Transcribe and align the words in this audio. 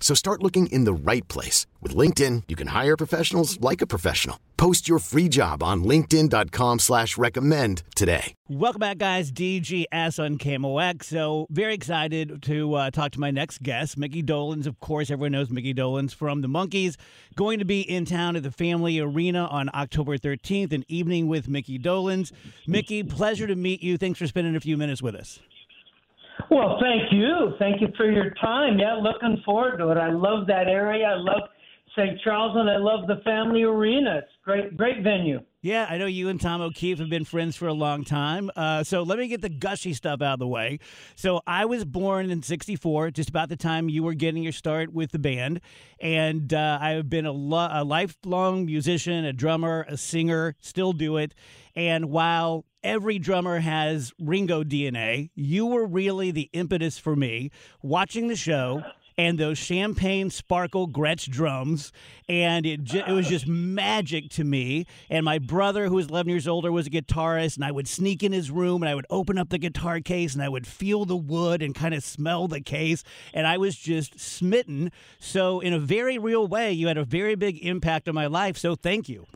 So 0.00 0.14
start 0.14 0.42
looking 0.42 0.68
in 0.68 0.84
the 0.84 0.94
right 0.94 1.26
place. 1.28 1.66
With 1.82 1.94
LinkedIn, 1.94 2.44
you 2.48 2.56
can 2.56 2.68
hire 2.68 2.96
professionals 2.96 3.60
like 3.60 3.82
a 3.82 3.86
professional. 3.86 4.40
Post 4.56 4.88
your 4.88 4.98
free 4.98 5.28
job 5.28 5.62
on 5.62 5.84
linkedin.com 5.84 6.80
slash 6.80 7.16
recommend 7.16 7.84
today. 7.94 8.34
Welcome 8.48 8.80
back, 8.80 8.98
guys. 8.98 9.30
DGS 9.30 10.22
on 10.22 10.38
KMOX. 10.38 11.04
So 11.04 11.46
very 11.48 11.74
excited 11.74 12.42
to 12.42 12.74
uh, 12.74 12.90
talk 12.90 13.12
to 13.12 13.20
my 13.20 13.30
next 13.30 13.62
guest, 13.62 13.96
Mickey 13.96 14.22
Dolenz. 14.22 14.66
Of 14.66 14.80
course, 14.80 15.10
everyone 15.12 15.32
knows 15.32 15.50
Mickey 15.50 15.74
Dolenz 15.74 16.12
from 16.12 16.40
the 16.40 16.48
Monkees. 16.48 16.96
Going 17.36 17.60
to 17.60 17.64
be 17.64 17.82
in 17.82 18.04
town 18.04 18.34
at 18.34 18.42
the 18.42 18.50
Family 18.50 18.98
Arena 18.98 19.46
on 19.46 19.70
October 19.74 20.18
13th, 20.18 20.72
an 20.72 20.84
evening 20.88 21.28
with 21.28 21.48
Mickey 21.48 21.78
Dolenz. 21.78 22.32
Mickey, 22.66 23.04
pleasure 23.04 23.46
to 23.46 23.54
meet 23.54 23.80
you. 23.80 23.96
Thanks 23.96 24.18
for 24.18 24.26
spending 24.26 24.56
a 24.56 24.60
few 24.60 24.76
minutes 24.76 25.00
with 25.00 25.14
us. 25.14 25.38
Well, 26.50 26.78
thank 26.80 27.12
you. 27.12 27.54
Thank 27.58 27.80
you 27.80 27.88
for 27.96 28.10
your 28.10 28.30
time. 28.40 28.78
Yeah, 28.78 28.94
looking 28.94 29.42
forward 29.44 29.78
to 29.78 29.90
it. 29.90 29.98
I 29.98 30.10
love 30.10 30.46
that 30.46 30.68
area. 30.68 31.06
I 31.06 31.14
love 31.14 31.48
St. 31.96 32.20
Charles, 32.22 32.56
and 32.56 32.70
I 32.70 32.76
love 32.76 33.06
the 33.06 33.20
Family 33.24 33.62
Arena. 33.62 34.18
It's 34.18 34.32
great, 34.44 34.76
great 34.76 35.02
venue. 35.02 35.40
Yeah, 35.60 35.86
I 35.90 35.98
know 35.98 36.06
you 36.06 36.28
and 36.28 36.40
Tom 36.40 36.60
O'Keefe 36.60 37.00
have 37.00 37.10
been 37.10 37.24
friends 37.24 37.56
for 37.56 37.66
a 37.66 37.72
long 37.72 38.04
time. 38.04 38.48
Uh, 38.54 38.84
so 38.84 39.02
let 39.02 39.18
me 39.18 39.26
get 39.26 39.40
the 39.40 39.48
gushy 39.48 39.92
stuff 39.92 40.22
out 40.22 40.34
of 40.34 40.38
the 40.38 40.46
way. 40.46 40.78
So 41.16 41.40
I 41.48 41.64
was 41.64 41.84
born 41.84 42.30
in 42.30 42.42
64, 42.42 43.10
just 43.10 43.28
about 43.28 43.48
the 43.48 43.56
time 43.56 43.88
you 43.88 44.04
were 44.04 44.14
getting 44.14 44.44
your 44.44 44.52
start 44.52 44.92
with 44.92 45.10
the 45.10 45.18
band. 45.18 45.60
And 46.00 46.54
uh, 46.54 46.78
I've 46.80 47.10
been 47.10 47.26
a, 47.26 47.32
lo- 47.32 47.68
a 47.72 47.82
lifelong 47.82 48.66
musician, 48.66 49.24
a 49.24 49.32
drummer, 49.32 49.84
a 49.88 49.96
singer, 49.96 50.54
still 50.60 50.92
do 50.92 51.16
it. 51.16 51.34
And 51.74 52.10
while 52.10 52.64
every 52.82 53.18
drummer 53.18 53.58
has 53.58 54.12
Ringo 54.18 54.64
DNA, 54.64 55.30
you 55.34 55.66
were 55.66 55.86
really 55.86 56.30
the 56.30 56.50
impetus 56.52 56.98
for 56.98 57.16
me 57.16 57.50
watching 57.82 58.28
the 58.28 58.36
show 58.36 58.82
and 59.18 59.36
those 59.36 59.58
champagne 59.58 60.30
sparkle 60.30 60.88
Gretsch 60.88 61.28
drums, 61.28 61.92
and 62.28 62.64
it 62.64 62.84
ju- 62.84 63.02
it 63.04 63.12
was 63.12 63.28
just 63.28 63.48
magic 63.48 64.30
to 64.30 64.44
me. 64.44 64.86
And 65.10 65.24
my 65.24 65.40
brother, 65.40 65.88
who 65.88 65.96
was 65.96 66.06
11 66.06 66.30
years 66.30 66.46
older, 66.46 66.70
was 66.70 66.86
a 66.86 66.90
guitarist, 66.90 67.56
and 67.56 67.64
I 67.64 67.72
would 67.72 67.88
sneak 67.88 68.22
in 68.22 68.30
his 68.32 68.50
room 68.50 68.80
and 68.80 68.88
I 68.88 68.94
would 68.94 69.06
open 69.10 69.36
up 69.36 69.48
the 69.48 69.58
guitar 69.58 69.98
case 70.00 70.34
and 70.34 70.42
I 70.42 70.48
would 70.48 70.68
feel 70.68 71.04
the 71.04 71.16
wood 71.16 71.62
and 71.62 71.74
kind 71.74 71.94
of 71.94 72.04
smell 72.04 72.46
the 72.46 72.60
case, 72.60 73.02
and 73.34 73.46
I 73.46 73.58
was 73.58 73.74
just 73.74 74.20
smitten. 74.20 74.92
So, 75.18 75.58
in 75.58 75.72
a 75.72 75.80
very 75.80 76.16
real 76.16 76.46
way, 76.46 76.72
you 76.72 76.86
had 76.86 76.96
a 76.96 77.04
very 77.04 77.34
big 77.34 77.58
impact 77.58 78.08
on 78.08 78.14
my 78.14 78.26
life. 78.26 78.56
So, 78.56 78.76
thank 78.76 79.08
you. 79.08 79.26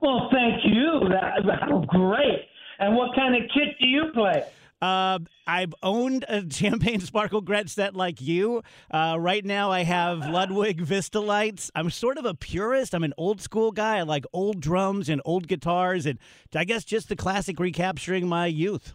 Well, 0.00 0.28
thank 0.32 0.64
you. 0.64 1.00
That, 1.10 1.44
that 1.46 1.86
great. 1.88 2.48
And 2.78 2.96
what 2.96 3.14
kind 3.14 3.34
of 3.34 3.42
kit 3.52 3.76
do 3.80 3.86
you 3.86 4.06
play? 4.14 4.44
Uh, 4.80 5.18
I've 5.46 5.74
owned 5.82 6.24
a 6.28 6.42
Champagne 6.50 7.00
Sparkle 7.00 7.42
Gretsch 7.42 7.70
set 7.70 7.94
like 7.94 8.20
you. 8.20 8.62
Uh, 8.90 9.16
right 9.18 9.44
now, 9.44 9.70
I 9.70 9.82
have 9.82 10.26
Ludwig 10.26 10.82
Vistalites. 10.82 11.70
I'm 11.74 11.90
sort 11.90 12.16
of 12.16 12.24
a 12.24 12.34
purist. 12.34 12.94
I'm 12.94 13.04
an 13.04 13.12
old 13.18 13.42
school 13.42 13.72
guy. 13.72 13.98
I 13.98 14.02
like 14.02 14.24
old 14.32 14.60
drums 14.60 15.08
and 15.10 15.20
old 15.24 15.48
guitars, 15.48 16.06
and 16.06 16.18
I 16.54 16.64
guess 16.64 16.84
just 16.84 17.10
the 17.10 17.16
classic 17.16 17.60
recapturing 17.60 18.26
my 18.26 18.46
youth. 18.46 18.94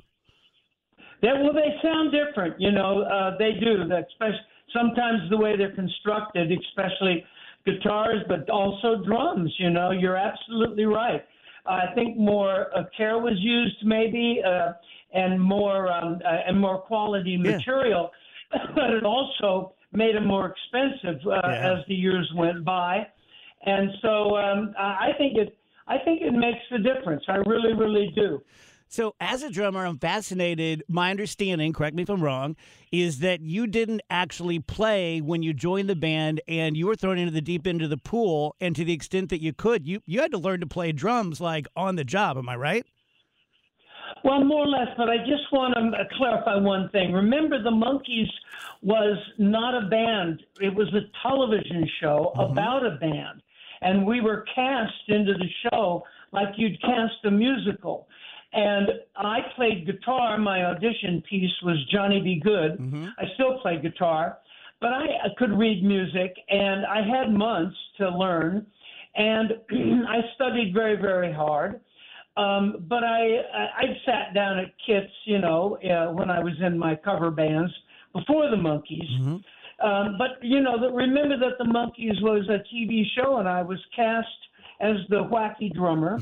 Yeah, 1.21 1.41
well, 1.41 1.53
they 1.53 1.75
sound 1.83 2.11
different. 2.11 2.59
You 2.59 2.71
know, 2.71 3.03
uh, 3.03 3.37
they 3.37 3.51
do. 3.53 3.87
That 3.87 4.07
especially 4.11 4.39
sometimes 4.75 5.29
the 5.29 5.37
way 5.37 5.55
they're 5.55 5.75
constructed, 5.75 6.51
especially 6.51 7.23
guitars, 7.65 8.21
but 8.27 8.49
also 8.49 9.03
drums. 9.03 9.53
You 9.59 9.69
know, 9.69 9.91
you're 9.91 10.17
absolutely 10.17 10.85
right. 10.85 11.23
I 11.65 11.87
think 11.95 12.17
more 12.17 12.67
uh, 12.77 12.83
care 12.95 13.17
was 13.17 13.33
used, 13.39 13.77
maybe, 13.83 14.41
uh, 14.45 14.73
and 15.13 15.41
more 15.41 15.91
um, 15.91 16.19
uh, 16.23 16.47
and 16.47 16.59
more 16.59 16.79
quality 16.79 17.37
Yeah. 17.37 17.57
material, 17.57 18.11
but 18.75 18.91
it 18.91 19.03
also 19.03 19.73
made 19.91 20.15
them 20.15 20.27
more 20.27 20.53
expensive 20.53 21.19
uh, 21.25 21.39
Yeah. 21.43 21.73
as 21.77 21.85
the 21.87 21.95
years 21.95 22.31
went 22.35 22.63
by. 22.63 23.07
And 23.65 23.89
so 24.01 24.37
um, 24.37 24.73
I 24.77 25.09
I 25.09 25.11
think 25.17 25.37
it 25.37 25.57
I 25.87 25.97
think 26.05 26.21
it 26.21 26.33
makes 26.33 26.59
a 26.71 26.77
difference. 26.79 27.23
I 27.27 27.37
really, 27.37 27.73
really 27.73 28.11
do. 28.15 28.41
So, 28.87 29.15
as 29.19 29.43
a 29.43 29.49
drummer, 29.49 29.85
I'm 29.85 29.97
fascinated. 29.97 30.83
My 30.87 31.09
understanding, 31.11 31.73
correct 31.73 31.95
me 31.95 32.03
if 32.03 32.09
I'm 32.09 32.23
wrong, 32.23 32.55
is 32.91 33.19
that 33.19 33.41
you 33.41 33.67
didn't 33.67 34.01
actually 34.09 34.59
play 34.59 35.21
when 35.21 35.43
you 35.43 35.53
joined 35.53 35.89
the 35.89 35.95
band 35.95 36.39
and 36.47 36.77
you 36.77 36.87
were 36.87 36.95
thrown 36.95 37.17
into 37.17 37.31
the 37.31 37.41
deep 37.41 37.67
end 37.67 37.81
of 37.81 37.89
the 37.89 37.97
pool. 37.97 38.55
And 38.61 38.75
to 38.75 38.85
the 38.85 38.93
extent 38.93 39.29
that 39.31 39.41
you 39.41 39.53
could, 39.53 39.85
you, 39.85 40.01
you 40.05 40.21
had 40.21 40.31
to 40.31 40.37
learn 40.37 40.59
to 40.61 40.67
play 40.67 40.91
drums 40.91 41.41
like 41.41 41.67
on 41.75 41.95
the 41.95 42.03
job. 42.03 42.37
Am 42.37 42.47
I 42.47 42.55
right? 42.55 42.85
Well, 44.23 44.43
more 44.43 44.63
or 44.63 44.67
less, 44.67 44.87
but 44.97 45.09
I 45.09 45.17
just 45.17 45.51
want 45.51 45.75
to 45.75 45.97
uh, 45.97 46.03
clarify 46.17 46.55
one 46.57 46.89
thing. 46.89 47.11
Remember, 47.11 47.61
the 47.61 47.69
Monkees 47.69 48.29
was 48.81 49.17
not 49.37 49.75
a 49.75 49.87
band; 49.87 50.41
it 50.59 50.73
was 50.73 50.87
a 50.93 51.01
television 51.21 51.87
show 52.01 52.33
mm-hmm. 52.35 52.51
about 52.51 52.85
a 52.85 52.97
band, 52.97 53.41
and 53.81 54.05
we 54.05 54.21
were 54.21 54.45
cast 54.55 54.93
into 55.09 55.33
the 55.33 55.69
show 55.69 56.03
like 56.31 56.49
you'd 56.57 56.79
cast 56.81 57.23
a 57.25 57.31
musical. 57.31 58.07
And 58.55 58.87
I 59.17 59.39
played 59.57 59.85
guitar. 59.85 60.37
My 60.37 60.63
audition 60.63 61.21
piece 61.29 61.51
was 61.61 61.75
Johnny 61.91 62.21
B. 62.21 62.41
Goode. 62.41 62.79
I 63.19 63.25
still 63.33 63.59
play 63.59 63.79
guitar, 63.81 64.37
but 64.79 64.93
I, 64.93 65.03
I 65.25 65.27
could 65.37 65.51
read 65.57 65.83
music, 65.83 66.33
and 66.49 66.85
I 66.85 67.01
had 67.05 67.33
months 67.33 67.75
to 67.97 68.09
learn, 68.09 68.65
and 69.15 69.51
I 70.07 70.21
studied 70.35 70.73
very, 70.73 70.95
very 70.95 71.33
hard. 71.33 71.81
Um, 72.37 72.85
but 72.89 73.03
I, 73.03 73.41
I 73.53 73.67
I 73.77 73.85
sat 74.05 74.33
down 74.33 74.59
at 74.59 74.71
Kits, 74.85 75.11
you 75.25 75.39
know, 75.39 75.77
uh, 75.83 76.11
when 76.13 76.29
I 76.29 76.39
was 76.39 76.53
in 76.61 76.77
my 76.77 76.95
cover 76.95 77.31
bands 77.31 77.71
before 78.13 78.49
the 78.49 78.57
Monkees. 78.57 79.19
Um, 79.83 80.15
but 80.17 80.41
you 80.41 80.61
know, 80.61 80.79
that 80.79 80.93
remember 80.93 81.37
that 81.37 81.57
the 81.57 81.65
Monkees 81.65 82.21
was 82.21 82.47
a 82.49 82.59
TV 82.73 83.03
show, 83.15 83.37
and 83.37 83.47
I 83.47 83.61
was 83.61 83.79
cast 83.95 84.27
as 84.79 84.97
the 85.09 85.23
wacky 85.23 85.73
drummer. 85.73 86.19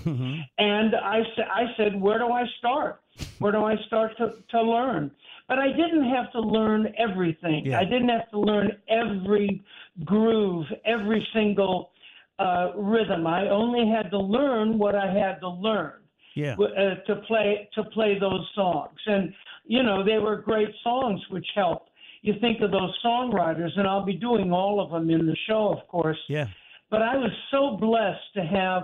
And 0.58 0.96
I 0.96 1.22
I 1.52 1.64
said, 1.78 2.00
where 2.00 2.20
do 2.20 2.28
I 2.32 2.46
start? 2.60 3.02
Where 3.40 3.52
do 3.52 3.64
I 3.64 3.76
start 3.88 4.18
to 4.18 4.34
to 4.52 4.62
learn? 4.62 5.12
But 5.48 5.60
I 5.60 5.68
didn't 5.68 6.10
have 6.10 6.32
to 6.32 6.40
learn 6.40 6.94
everything. 6.98 7.66
Yeah. 7.66 7.80
I 7.80 7.84
didn't 7.84 8.10
have 8.10 8.30
to 8.32 8.40
learn 8.40 8.72
every 8.88 9.62
groove, 10.06 10.66
every 10.86 11.28
single 11.34 11.92
uh, 12.40 12.72
rhythm. 12.76 13.28
I 13.28 13.50
only 13.50 13.88
had 13.88 14.10
to 14.12 14.18
learn 14.20 14.78
what 14.80 14.96
I 14.96 15.08
had 15.14 15.40
to 15.42 15.50
learn 15.50 16.00
Yeah. 16.36 16.52
w- 16.52 16.74
uh, 16.74 16.96
to 17.08 17.16
play 17.28 17.70
to 17.76 17.84
play 17.86 18.18
those 18.20 18.46
songs. 18.56 19.00
And 19.06 19.34
you 19.66 19.84
know, 19.84 20.04
they 20.04 20.18
were 20.18 20.38
great 20.38 20.74
songs 20.84 21.22
which 21.30 21.48
helped. 21.56 21.90
You 22.22 22.34
think 22.40 22.62
of 22.62 22.72
those 22.72 22.94
songwriters, 23.06 23.78
and 23.78 23.86
I'll 23.86 24.06
be 24.06 24.14
doing 24.16 24.52
all 24.54 24.80
of 24.80 24.92
them 24.92 25.10
in 25.10 25.26
the 25.26 25.36
show, 25.48 25.70
of 25.78 25.86
course. 25.90 26.18
Yeah. 26.30 26.48
But 26.94 27.02
I 27.02 27.18
was 27.18 27.32
so 27.50 27.76
blessed 27.82 28.36
to 28.36 28.42
have 28.42 28.84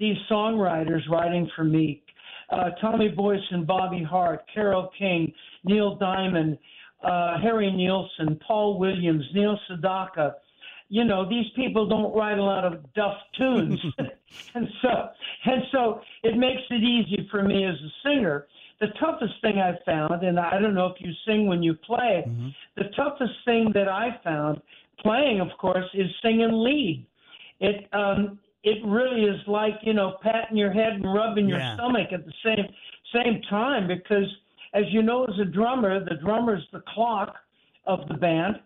these 0.00 0.16
songwriters 0.28 1.08
writing 1.08 1.48
for 1.54 1.62
me. 1.62 2.02
Uh, 2.50 2.70
Tommy 2.80 3.06
Boyce 3.06 3.38
and 3.52 3.64
Bobby 3.64 4.02
Hart, 4.02 4.42
Carole 4.52 4.90
King, 4.98 5.32
Neil 5.62 5.94
Diamond, 5.94 6.58
uh, 7.04 7.38
Harry 7.40 7.70
Nilsson, 7.70 8.40
Paul 8.44 8.80
Williams, 8.80 9.24
Neil 9.32 9.56
Sedaka. 9.70 10.32
You 10.88 11.04
know, 11.04 11.28
these 11.28 11.44
people 11.54 11.86
don't 11.86 12.12
write 12.16 12.38
a 12.38 12.42
lot 12.42 12.64
of 12.64 12.92
duff 12.94 13.14
tunes. 13.38 13.78
and 14.56 14.66
so 14.82 15.08
and 15.44 15.62
so 15.70 16.00
it 16.24 16.36
makes 16.36 16.62
it 16.68 16.82
easy 16.82 17.28
for 17.30 17.44
me 17.44 17.64
as 17.64 17.76
a 17.76 18.08
singer. 18.08 18.48
The 18.80 18.88
toughest 18.98 19.34
thing 19.40 19.60
I 19.60 19.78
found, 19.86 20.24
and 20.24 20.40
I 20.40 20.58
don't 20.58 20.74
know 20.74 20.86
if 20.86 21.00
you 21.00 21.12
sing 21.24 21.46
when 21.46 21.62
you 21.62 21.74
play, 21.74 22.24
the 22.76 22.90
toughest 22.96 23.34
thing 23.44 23.70
that 23.74 23.86
I 23.86 24.18
found 24.24 24.60
playing, 24.98 25.40
of 25.40 25.56
course, 25.60 25.86
is 25.94 26.10
singing 26.22 26.50
lead. 26.50 27.06
It 27.60 27.88
um, 27.92 28.38
it 28.62 28.78
really 28.84 29.22
is 29.22 29.40
like 29.46 29.74
you 29.82 29.94
know 29.94 30.16
patting 30.22 30.56
your 30.56 30.72
head 30.72 30.94
and 30.94 31.12
rubbing 31.14 31.48
your 31.48 31.58
Yeah. 31.58 31.74
stomach 31.74 32.08
at 32.12 32.24
the 32.24 32.32
same 32.44 32.66
same 33.14 33.40
time 33.48 33.86
because 33.86 34.28
as 34.74 34.84
you 34.90 35.02
know 35.02 35.24
as 35.24 35.38
a 35.40 35.44
drummer 35.44 36.04
the 36.04 36.16
drummer 36.16 36.56
is 36.56 36.62
the 36.72 36.82
clock 36.94 37.36
of 37.86 38.06
the 38.08 38.14
band 38.14 38.56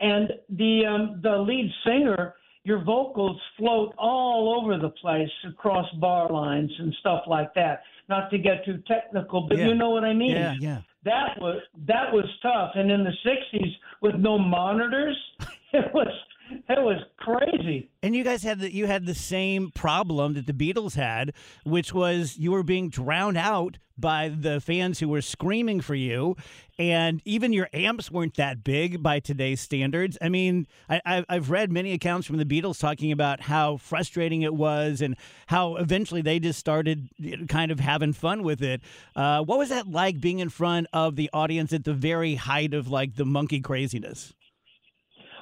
and 0.00 0.32
the 0.50 0.84
um, 0.86 1.20
the 1.22 1.36
lead 1.38 1.70
singer 1.84 2.34
your 2.64 2.82
vocals 2.84 3.40
float 3.56 3.94
all 3.96 4.60
over 4.60 4.76
the 4.76 4.90
place 4.90 5.30
across 5.48 5.88
bar 6.00 6.30
lines 6.30 6.70
and 6.78 6.92
stuff 7.00 7.22
like 7.26 7.54
that 7.54 7.82
not 8.08 8.28
to 8.30 8.38
get 8.38 8.64
too 8.64 8.78
technical 8.86 9.40
but 9.48 9.56
Yeah. 9.58 9.68
you 9.68 9.74
know 9.74 9.90
what 9.90 10.04
i 10.04 10.12
mean 10.12 10.32
Yeah, 10.36 10.54
yeah. 10.60 10.80
that 11.04 11.40
was 11.40 11.62
that 11.86 12.12
was 12.12 12.26
tough 12.42 12.72
and 12.74 12.90
in 12.90 13.02
the 13.04 13.14
60s 13.24 13.72
with 14.02 14.16
no 14.16 14.38
monitors 14.38 15.16
it 15.72 15.92
was 15.94 16.12
it 16.50 16.82
was 16.82 17.02
crazy 17.18 17.90
And 18.02 18.14
you 18.14 18.24
guys 18.24 18.42
had 18.42 18.60
the, 18.60 18.72
you 18.72 18.86
had 18.86 19.06
the 19.06 19.14
same 19.14 19.70
problem 19.72 20.34
that 20.34 20.46
the 20.46 20.52
Beatles 20.52 20.94
had, 20.94 21.32
which 21.64 21.92
was 21.92 22.36
you 22.36 22.52
were 22.52 22.62
being 22.62 22.88
drowned 22.88 23.36
out 23.36 23.78
by 23.98 24.28
the 24.28 24.60
fans 24.60 24.98
who 25.00 25.08
were 25.08 25.22
screaming 25.22 25.80
for 25.80 25.94
you, 25.94 26.36
and 26.78 27.22
even 27.24 27.52
your 27.52 27.68
amps 27.72 28.10
weren't 28.10 28.34
that 28.34 28.62
big 28.62 29.02
by 29.02 29.18
today's 29.20 29.60
standards. 29.60 30.18
I 30.20 30.28
mean, 30.28 30.66
I, 30.88 31.00
I've, 31.06 31.24
I've 31.28 31.50
read 31.50 31.72
many 31.72 31.92
accounts 31.92 32.26
from 32.26 32.36
the 32.36 32.44
Beatles 32.44 32.78
talking 32.78 33.10
about 33.10 33.40
how 33.40 33.78
frustrating 33.78 34.42
it 34.42 34.54
was 34.54 35.00
and 35.00 35.16
how 35.46 35.76
eventually 35.76 36.20
they 36.20 36.38
just 36.38 36.58
started 36.58 37.08
kind 37.48 37.70
of 37.70 37.80
having 37.80 38.12
fun 38.12 38.42
with 38.42 38.62
it. 38.62 38.82
Uh, 39.14 39.42
what 39.42 39.58
was 39.58 39.70
that 39.70 39.88
like 39.88 40.20
being 40.20 40.40
in 40.40 40.50
front 40.50 40.86
of 40.92 41.16
the 41.16 41.30
audience 41.32 41.72
at 41.72 41.84
the 41.84 41.94
very 41.94 42.34
height 42.34 42.74
of 42.74 42.88
like 42.88 43.16
the 43.16 43.24
Monkee 43.24 43.62
craziness? 43.62 44.34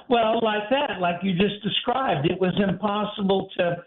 Well, 0.09 0.39
like 0.43 0.69
that, 0.69 0.99
like 1.01 1.15
you 1.23 1.33
just 1.33 1.63
described, 1.63 2.29
it 2.29 2.39
was 2.39 2.53
impossible 2.57 3.49
to 3.57 3.77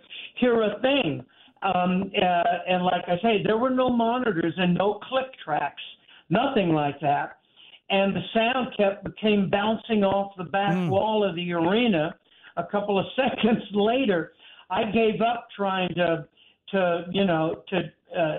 hear 0.40 0.62
a 0.62 0.80
thing. 0.80 1.24
Um, 1.62 2.10
uh, 2.20 2.42
and 2.68 2.84
like 2.84 3.04
I 3.06 3.16
say, 3.22 3.42
there 3.44 3.58
were 3.58 3.70
no 3.70 3.88
monitors 3.88 4.54
and 4.56 4.74
no 4.74 5.00
click 5.08 5.26
tracks, 5.44 5.82
nothing 6.30 6.70
like 6.70 7.00
that. 7.00 7.38
And 7.90 8.14
the 8.14 8.22
sound 8.34 8.68
kept 8.76 9.20
came 9.20 9.48
bouncing 9.48 10.04
off 10.04 10.32
the 10.36 10.44
back 10.44 10.90
wall 10.90 11.28
of 11.28 11.34
the 11.36 11.52
arena. 11.52 12.14
A 12.56 12.64
couple 12.64 12.98
of 12.98 13.06
seconds 13.16 13.62
later, 13.72 14.32
I 14.70 14.84
gave 14.90 15.20
up 15.20 15.48
trying 15.56 15.88
to, 15.94 16.26
to 16.72 17.06
you 17.12 17.24
know, 17.24 17.62
to 17.68 17.78
uh, 18.16 18.36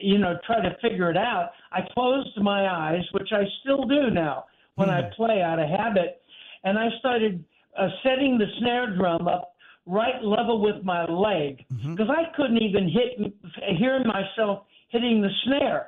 you 0.00 0.18
know, 0.18 0.38
try 0.46 0.60
to 0.62 0.76
figure 0.80 1.10
it 1.10 1.16
out. 1.16 1.50
I 1.72 1.80
closed 1.92 2.36
my 2.40 2.68
eyes, 2.68 3.04
which 3.12 3.28
I 3.32 3.44
still 3.60 3.84
do 3.84 4.10
now 4.10 4.44
when 4.76 4.88
I 4.88 5.10
play 5.14 5.42
out 5.42 5.58
of 5.58 5.68
habit, 5.68 6.22
and 6.64 6.78
I 6.78 6.88
started 6.98 7.44
uh, 7.78 7.88
setting 8.02 8.38
the 8.38 8.46
snare 8.58 8.94
drum 8.96 9.26
up 9.28 9.54
right 9.86 10.22
level 10.22 10.60
with 10.62 10.84
my 10.84 11.04
leg 11.06 11.64
because 11.68 12.08
I 12.10 12.24
couldn't 12.36 12.62
even 12.62 12.88
hit 12.88 13.32
hear 13.78 14.02
myself 14.04 14.66
hitting 14.88 15.20
the 15.22 15.30
snare, 15.44 15.86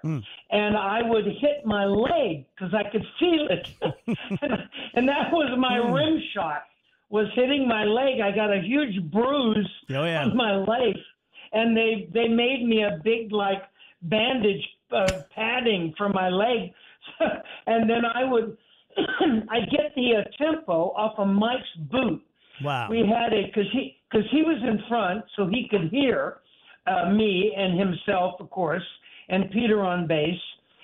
and 0.51 0.77
I 0.77 1.01
would 1.03 1.25
hit 1.27 1.65
my 1.65 1.85
leg 1.87 2.47
because 2.55 2.73
I 2.75 2.89
could 2.91 3.05
feel 3.19 3.49
it, 3.51 3.67
and 4.95 5.09
that 5.09 5.33
was 5.33 5.57
my 5.59 5.77
rim 5.77 6.21
shot 6.35 6.63
was 7.11 7.27
hitting 7.35 7.69
my 7.69 7.85
leg. 7.85 8.21
I 8.25 8.35
got 8.35 8.51
a 8.51 8.61
huge 8.63 9.03
bruise 9.11 9.69
Oh, 9.91 10.05
yeah. 10.05 10.23
on 10.25 10.37
my 10.37 10.53
leg, 10.57 10.97
and 11.53 11.77
they 11.77 12.09
they 12.15 12.29
made 12.29 12.65
me 12.65 12.83
a 12.85 12.99
big 13.05 13.33
like 13.33 13.63
bandage 14.03 14.67
uh, 14.93 15.23
padding 15.35 15.95
for 15.99 16.09
my 16.09 16.29
leg, 16.29 16.73
and 17.67 17.89
then 17.91 18.05
I 18.05 18.25
would 18.25 18.57
I 19.51 19.61
get 19.71 19.95
the 19.95 20.17
uh, 20.17 20.45
tempo 20.45 20.93
off 20.97 21.19
of 21.19 21.29
Mike's 21.29 21.63
boot. 21.91 22.23
Wow. 22.65 22.89
We 22.91 22.99
had 22.99 23.33
it 23.33 23.47
because 23.47 23.71
he 23.73 23.97
because 24.11 24.27
he 24.31 24.43
was 24.43 24.59
in 24.63 24.79
front, 24.89 25.25
so 25.37 25.47
he 25.47 25.67
could 25.71 25.89
hear 25.91 26.39
uh, 26.87 27.11
me 27.11 27.55
and 27.57 27.79
himself, 27.79 28.35
of 28.41 28.51
course, 28.51 28.83
and 29.29 29.51
Peter 29.51 29.81
on 29.83 30.07
bass. 30.07 30.39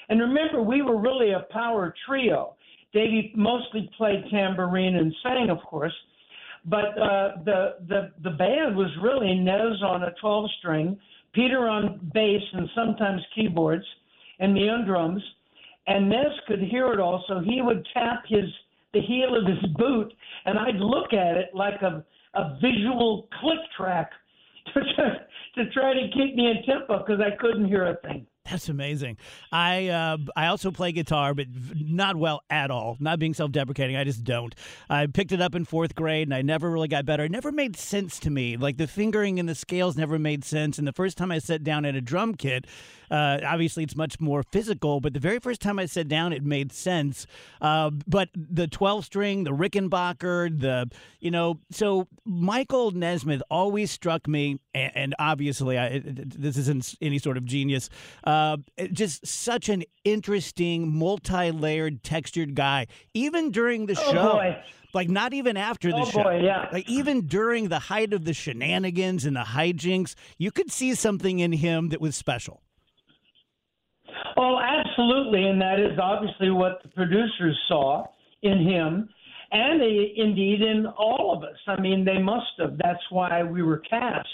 And 0.09 0.21
remember, 0.21 0.63
we 0.63 0.83
were 0.83 0.99
really 0.99 1.33
a 1.33 1.47
power 1.51 1.95
trio. 2.07 2.55
Davey 2.93 3.33
mostly 3.37 3.91
played 3.99 4.25
tambourine 4.31 4.97
and 4.97 5.15
sang, 5.23 5.51
of 5.51 5.59
course, 5.59 5.93
but 6.65 6.99
uh, 6.99 7.33
the 7.45 7.75
the 7.89 8.13
the 8.23 8.31
band 8.31 8.77
was 8.77 8.91
really 9.03 9.35
Nez 9.35 9.83
on 9.83 10.05
a 10.05 10.13
12 10.21 10.51
string, 10.59 10.99
Peter 11.35 11.69
on 11.69 12.11
bass 12.15 12.43
and 12.55 12.69
sometimes 12.75 13.21
keyboards, 13.35 13.85
and 14.39 14.55
me 14.55 14.69
on 14.69 14.87
drums. 14.87 15.23
And 15.89 16.09
Nez 16.09 16.33
could 16.47 16.61
hear 16.61 16.93
it 16.93 17.01
all, 17.01 17.25
so 17.27 17.41
he 17.41 17.63
would 17.63 17.87
tap 17.95 18.23
his 18.29 18.45
the 18.95 19.01
heel 19.03 19.37
of 19.37 19.45
his 19.47 19.71
boot, 19.73 20.13
and 20.47 20.59
I'd 20.59 20.77
look 20.77 21.13
at 21.13 21.37
it 21.37 21.51
like 21.55 21.83
a 21.83 22.05
a 22.35 22.59
visual 22.61 23.29
click 23.41 23.59
track 23.77 24.11
to 24.75 24.81
try, 24.95 25.17
to 25.57 25.71
try 25.71 25.95
to 25.95 26.09
keep 26.13 26.37
me 26.37 26.51
in 26.51 26.63
tempo 26.65 26.99
because 26.99 27.21
I 27.21 27.35
couldn't 27.37 27.67
hear 27.67 27.87
a 27.87 27.97
thing. 28.07 28.27
That's 28.51 28.69
amazing. 28.69 29.19
I 29.53 29.89
uh, 29.89 30.17
I 30.35 30.47
also 30.47 30.71
play 30.71 30.93
guitar, 30.93 31.35
but 31.35 31.47
not 31.75 32.17
well 32.17 32.43
at 32.49 32.71
all. 32.71 32.97
Not 32.99 33.19
being 33.19 33.35
self 33.35 33.53
deprecating, 33.53 33.97
I 33.97 34.05
just 34.05 34.25
don't. 34.25 34.55
I 34.89 35.07
picked 35.07 35.33
it 35.33 35.41
up 35.41 35.55
in 35.55 35.65
fourth 35.65 35.95
grade, 35.95 36.29
and 36.29 36.35
I 36.35 36.43
never 36.43 36.71
really 36.71 36.89
got 36.89 37.05
better. 37.05 37.25
It 37.25 37.31
never 37.31 37.53
made 37.53 37.77
sense 37.77 38.19
to 38.21 38.31
me. 38.31 38.57
Like 38.57 38.77
the 38.77 38.87
fingering 38.87 39.39
and 39.39 39.49
the 39.49 39.55
scales 39.55 39.97
never 39.97 40.19
made 40.19 40.45
sense. 40.45 40.79
And 40.79 40.87
the 40.87 40.93
first 40.93 41.19
time 41.19 41.31
I 41.31 41.39
sat 41.39 41.63
down 41.63 41.85
at 41.85 41.95
a 41.95 42.01
drum 42.01 42.35
kit, 42.35 42.67
uh, 43.11 43.39
obviously 43.45 43.85
it's 43.85 43.97
much 43.97 44.21
more 44.21 44.43
physical. 44.43 45.01
But 45.01 45.13
the 45.13 45.21
very 45.21 45.41
first 45.41 45.61
time 45.61 45.79
I 45.79 45.87
sat 45.87 46.09
down, 46.09 46.33
it 46.33 46.43
made 46.43 46.73
sense. 46.73 47.27
Uh, 47.61 47.91
but 48.07 48.31
the 48.35 48.67
twelve 48.67 49.05
string, 49.05 49.45
the 49.45 49.53
Rickenbacker, 49.53 50.59
the 50.59 50.91
you 51.21 51.31
know, 51.31 51.59
so 51.71 52.07
Michael 52.25 52.93
Nesmith 52.93 53.43
always 53.51 53.91
struck 53.91 54.27
me, 54.29 54.61
and, 54.73 54.93
and 54.95 55.15
obviously 55.19 55.79
I, 55.79 56.01
this 56.05 56.57
isn't 56.57 56.95
any 57.03 57.19
sort 57.19 57.37
of 57.37 57.45
genius. 57.45 57.91
Uh, 58.25 58.38
Uh, 58.39 58.57
it- 58.77 58.93
just 58.93 59.27
such 59.27 59.69
an 59.69 59.83
interesting, 60.05 60.97
multi-layered, 60.97 62.03
textured 62.05 62.55
guy. 62.55 62.87
Even 63.15 63.51
during 63.51 63.87
the 63.87 63.99
Oh, 63.99 64.13
show, 64.13 64.33
boy. 64.35 64.57
like 64.95 65.09
not 65.09 65.33
even 65.35 65.57
after 65.57 65.91
the 65.91 65.99
Oh, 65.99 66.05
show, 66.05 66.23
boy, 66.23 66.41
yeah. 66.45 66.69
like 66.73 66.89
even 66.89 67.27
during 67.27 67.69
the 67.69 67.79
height 67.81 68.13
of 68.13 68.25
the 68.25 68.33
shenanigans 68.33 69.25
and 69.25 69.35
the 69.37 69.41
hijinks, 69.57 70.15
you 70.39 70.51
could 70.53 70.71
see 70.71 70.95
something 70.95 71.41
in 71.41 71.53
him 71.53 71.89
that 71.89 72.01
was 72.01 72.15
special. 72.15 72.63
Oh, 74.37 74.59
absolutely, 74.61 75.45
and 75.49 75.61
that 75.61 75.81
is 75.81 75.99
obviously 75.99 76.51
what 76.51 76.81
the 76.83 76.89
producers 76.91 77.59
saw 77.67 78.07
in 78.43 78.59
him, 78.61 79.09
and 79.51 79.83
i- 79.83 80.13
indeed 80.17 80.63
in 80.63 80.87
all 80.87 81.33
of 81.37 81.43
us. 81.43 81.59
I 81.67 81.81
mean, 81.81 82.05
they 82.05 82.19
must 82.19 82.53
have. 82.59 82.79
That's 82.79 83.03
why 83.11 83.43
we 83.43 83.63
were 83.63 83.79
cast, 83.79 84.29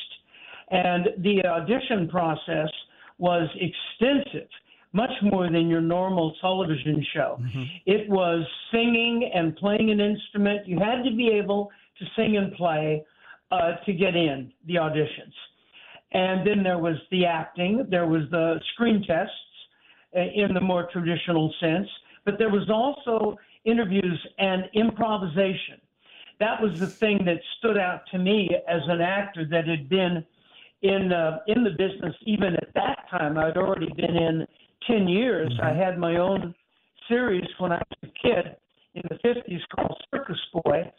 and 0.71 1.09
the 1.19 1.45
audition 1.47 2.07
process 2.09 2.71
was 3.19 3.49
extensive, 3.55 4.49
much 4.93 5.11
more 5.23 5.51
than 5.51 5.69
your 5.69 5.81
normal 5.81 6.35
television 6.41 7.05
show. 7.15 7.39
It 7.87 8.09
was 8.09 8.47
singing 8.73 9.31
and 9.35 9.57
playing 9.57 9.91
an 9.91 10.01
instrument. 10.01 10.67
You 10.67 10.79
had 10.79 11.03
to 11.05 11.15
be 11.17 11.29
able 11.29 11.71
to 11.99 12.05
sing 12.17 12.37
and 12.37 12.53
play 12.55 13.05
uh, 13.51 13.77
to 13.87 13.93
get 13.93 14.17
in 14.17 14.53
the 14.67 14.75
auditions. 14.75 15.33
And 16.13 16.47
then 16.47 16.63
there 16.63 16.79
was 16.79 16.97
the 17.11 17.27
acting, 17.27 17.87
there 17.91 18.07
was 18.07 18.23
the 18.31 18.61
screen 18.73 19.03
tests 19.07 19.33
uh, 20.17 20.21
in 20.21 20.55
the 20.55 20.61
more 20.61 20.89
traditional 20.93 21.53
sense, 21.61 21.89
but 22.25 22.39
there 22.39 22.51
was 22.51 22.71
also 22.71 23.37
interviews 23.65 24.27
and 24.39 24.65
improvisation. 24.75 25.81
That 26.41 26.61
was 26.61 26.79
the 26.79 26.87
thing 26.87 27.25
that 27.25 27.39
stood 27.59 27.79
out 27.79 28.03
to 28.13 28.19
me 28.19 28.49
as 28.69 28.83
an 28.87 29.01
actor 29.01 29.45
that 29.51 29.67
had 29.67 29.89
been 29.89 30.25
in 30.83 31.13
uh, 31.13 31.39
in 31.47 31.65
the 31.65 31.71
business 31.71 32.15
even 32.27 32.55
at 32.55 32.69
that 32.75 32.94
time. 33.11 33.39
I'd 33.39 33.57
already 33.57 33.93
been 33.97 34.17
in 34.17 34.47
ten 34.87 35.09
years. 35.09 35.53
I 35.63 35.73
had 35.73 35.99
my 35.99 36.17
own 36.17 36.55
series 37.09 37.47
when 37.59 37.73
I 37.73 37.79
was 37.79 37.99
a 38.03 38.07
kid 38.27 38.57
in 38.95 39.03
the 39.09 39.19
fifties 39.23 39.61
called 39.75 39.97
Circus 40.15 40.41
Boy. 40.53 40.91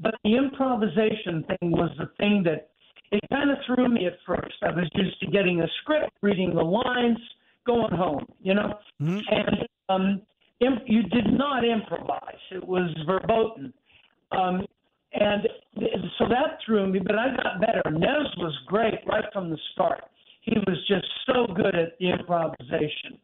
But 0.00 0.14
the 0.24 0.36
improvisation 0.36 1.44
thing 1.44 1.70
was 1.72 1.90
the 1.98 2.10
thing 2.18 2.42
that 2.44 2.70
it 3.12 3.20
kind 3.30 3.50
of 3.50 3.58
threw 3.66 3.88
me 3.88 4.06
at 4.06 4.14
first. 4.26 4.54
I 4.62 4.70
was 4.70 4.88
used 4.94 5.20
to 5.20 5.26
getting 5.26 5.60
a 5.60 5.66
script, 5.82 6.12
reading 6.22 6.54
the 6.54 6.62
lines, 6.62 7.18
going 7.66 7.92
home, 7.92 8.24
you 8.40 8.54
know. 8.54 8.78
And 9.30 9.68
um, 9.88 10.22
imp- 10.60 10.84
you 10.86 11.02
did 11.04 11.26
not 11.32 11.64
improvise; 11.64 12.40
it 12.52 12.66
was 12.66 12.90
verboten. 13.06 13.72
Um, 14.32 14.64
and 15.12 15.48
so 16.18 16.26
that 16.28 16.58
threw 16.64 16.86
me, 16.86 17.00
but 17.00 17.16
I 17.18 17.34
got 17.36 17.60
better. 17.60 17.82
Nez 17.90 18.28
was 18.38 18.56
great 18.66 18.94
right 19.06 19.24
from 19.32 19.50
the 19.50 19.58
start. 19.72 20.04
He 20.40 20.56
was 20.66 20.78
just 20.88 21.06
so 21.26 21.46
good 21.54 21.74
at 21.74 21.98
the 21.98 22.10
improvisation. 22.10 23.18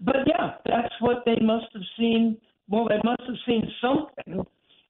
But 0.00 0.16
yeah, 0.26 0.54
that's 0.66 0.94
what 1.00 1.24
they 1.24 1.36
must 1.40 1.66
have 1.72 1.82
seen. 1.98 2.38
Well, 2.68 2.88
they 2.88 3.00
must 3.04 3.22
have 3.22 3.36
seen 3.46 3.62
something 3.80 4.44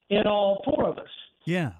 in 0.09 0.27
all 0.27 0.61
four 0.65 0.87
of 0.89 0.97
us. 0.97 1.07
Yeah. 1.45 1.71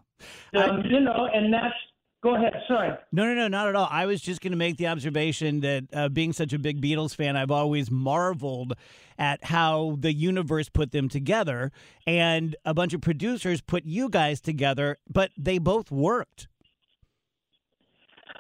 Um, 0.56 0.84
you 0.86 1.00
know, 1.00 1.28
and 1.34 1.54
that's. 1.54 1.76
Go 2.22 2.36
ahead. 2.36 2.52
Sorry. 2.68 2.90
No, 3.14 3.24
no, 3.24 3.34
no, 3.34 3.48
not 3.48 3.70
at 3.70 3.78
all. 3.78 3.88
I 3.90 4.06
was 4.06 4.20
just 4.20 4.42
going 4.42 4.52
to 4.52 4.58
make 4.58 4.76
the 4.76 4.88
observation 4.88 5.62
that 5.62 5.84
uh, 5.94 6.10
being 6.10 6.34
such 6.34 6.52
a 6.52 6.60
big 6.60 6.82
Beatles 6.82 7.16
fan, 7.16 7.38
I've 7.38 7.50
always 7.50 7.90
marveled 7.90 8.74
at 9.18 9.42
how 9.46 9.96
the 9.98 10.12
universe 10.12 10.68
put 10.68 10.92
them 10.92 11.08
together, 11.08 11.72
and 12.06 12.58
a 12.66 12.74
bunch 12.74 12.94
of 12.94 13.00
producers 13.00 13.62
put 13.62 13.86
you 13.86 14.10
guys 14.10 14.42
together, 14.42 14.98
but 15.10 15.32
they 15.38 15.60
both 15.60 15.92
worked. 15.92 16.50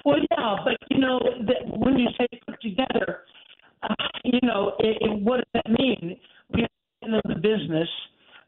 Well, 0.09 0.17
yeah, 0.31 0.55
but 0.63 0.77
you 0.89 0.99
know, 0.99 1.19
that 1.45 1.77
when 1.77 1.99
you 1.99 2.07
say 2.17 2.27
put 2.47 2.59
together, 2.61 3.19
uh, 3.83 3.93
you 4.23 4.39
know, 4.41 4.73
it, 4.79 4.97
it, 5.01 5.21
what 5.21 5.37
does 5.37 5.45
that 5.53 5.69
mean? 5.69 6.17
We 6.51 6.61
have 6.61 6.69
been 7.01 7.13
in 7.13 7.21
the 7.25 7.35
business 7.35 7.87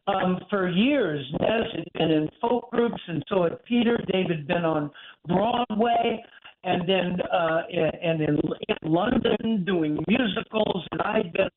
um, 0.07 0.39
for 0.49 0.69
years. 0.69 1.23
Nez 1.39 1.67
had 1.75 1.85
been 1.93 2.09
in 2.09 2.29
folk 2.41 2.71
groups, 2.71 2.99
and 3.07 3.23
so 3.29 3.43
had 3.43 3.63
Peter. 3.65 4.03
David 4.11 4.47
been 4.47 4.65
on 4.65 4.89
Broadway, 5.27 6.23
and 6.63 6.89
then 6.89 7.21
uh, 7.31 7.61
and 7.69 8.21
in, 8.21 8.39
in 8.69 8.91
London 8.91 9.63
doing 9.63 10.03
musicals, 10.07 10.87
and 10.91 11.01
I'd 11.03 11.31
been 11.31 11.49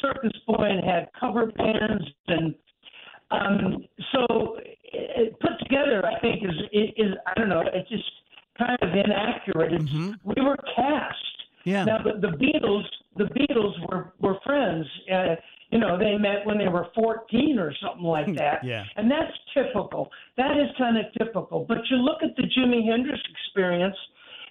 circus 0.00 0.32
boy 0.46 0.68
and 0.70 0.82
had 0.82 1.08
cover 1.20 1.52
bands, 1.52 2.04
and 2.28 2.54
um, 3.30 3.84
so 4.10 4.56
it, 4.84 5.38
put 5.40 5.52
together, 5.60 6.02
I 6.06 6.18
think 6.20 6.42
is 6.44 6.94
is 6.96 7.12
I 7.26 7.38
don't 7.38 7.50
know, 7.50 7.62
it's 7.74 7.90
just 7.90 8.04
kind 8.58 8.78
of 8.80 8.88
inaccurate. 8.90 9.72
Mm-hmm. 9.72 10.12
We 10.24 10.42
were 10.42 10.56
cast. 10.76 11.16
Yeah. 11.64 11.84
Now 11.84 11.98
the, 11.98 12.20
the 12.20 12.36
Beatles, 12.36 12.84
the 13.16 13.24
Beatles 13.24 13.72
were 13.88 14.12
were 14.20 14.38
friends. 14.44 14.86
Uh, 15.12 15.36
you 15.70 15.78
know, 15.80 15.98
they 15.98 16.16
met 16.16 16.44
when 16.44 16.58
they 16.58 16.68
were 16.68 16.86
14 16.94 17.58
or 17.58 17.72
something 17.82 18.04
like 18.04 18.26
that. 18.36 18.64
yeah. 18.64 18.84
And 18.96 19.10
that's 19.10 19.32
typical. 19.52 20.10
That 20.36 20.56
is 20.56 20.68
kind 20.78 20.96
of 20.98 21.06
typical. 21.18 21.64
But 21.66 21.78
you 21.90 21.96
look 21.96 22.22
at 22.22 22.36
the 22.36 22.42
Jimi 22.42 22.86
Hendrix 22.88 23.20
experience, 23.30 23.96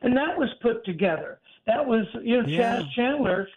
and 0.01 0.15
that 0.17 0.38
was 0.38 0.50
put 0.62 0.83
together. 0.86 1.39
That 1.65 1.86
was, 1.86 2.05
you 2.24 2.41
know, 2.41 2.48
yeah. 2.48 2.79
Chas 2.79 2.93
Chandler, 2.93 3.48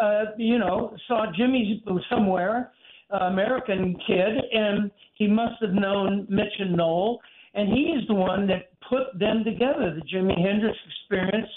uh, 0.00 0.26
you 0.36 0.58
know, 0.58 0.96
saw 1.08 1.26
Jimi 1.32 1.82
somewhere, 2.08 2.70
uh, 3.12 3.24
American 3.24 3.98
kid, 4.06 4.36
and 4.52 4.90
he 5.14 5.26
must 5.26 5.60
have 5.60 5.72
known 5.72 6.26
Mitch 6.28 6.52
and 6.60 6.76
Noel, 6.76 7.18
and 7.58 7.68
he's 7.68 8.06
the 8.08 8.14
one 8.14 8.46
that 8.46 8.70
put 8.88 9.18
them 9.18 9.44
together. 9.44 9.94
The 9.94 10.02
Jimi 10.02 10.40
Hendrix 10.40 10.76
experience 10.86 11.48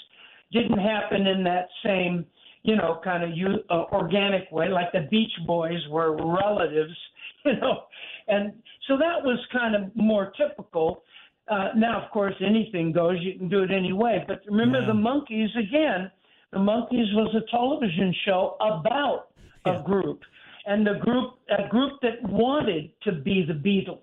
didn't 0.52 0.78
happen 0.78 1.26
in 1.26 1.44
that 1.44 1.68
same– 1.84 2.26
you 2.62 2.76
know, 2.76 3.00
kind 3.02 3.24
of 3.24 3.30
uh, 3.70 3.84
organic 3.92 4.50
way, 4.52 4.68
like 4.68 4.92
the 4.92 5.06
Beach 5.10 5.32
Boys 5.46 5.78
were 5.90 6.12
relatives, 6.16 6.96
you 7.44 7.52
know, 7.60 7.84
and 8.28 8.52
so 8.86 8.96
that 8.96 9.22
was 9.24 9.38
kind 9.52 9.74
of 9.74 9.94
more 9.96 10.32
typical. 10.36 11.02
Uh, 11.48 11.68
now, 11.76 12.00
of 12.00 12.10
course, 12.12 12.34
anything 12.40 12.92
goes; 12.92 13.16
you 13.20 13.36
can 13.36 13.48
do 13.48 13.62
it 13.62 13.70
anyway. 13.72 14.24
But 14.26 14.42
remember, 14.46 14.80
yeah. 14.80 14.86
the 14.86 14.92
Monkees 14.92 15.50
again. 15.58 16.10
The 16.52 16.58
Monkees 16.58 17.12
was 17.14 17.34
a 17.34 17.50
television 17.50 18.14
show 18.26 18.56
about 18.60 19.28
yeah. 19.66 19.80
a 19.80 19.82
group, 19.82 20.20
and 20.66 20.86
the 20.86 21.00
group, 21.00 21.34
a 21.48 21.68
group 21.68 21.94
that 22.02 22.22
wanted 22.22 22.90
to 23.02 23.12
be 23.12 23.44
the 23.46 23.54
Beatles. 23.54 23.98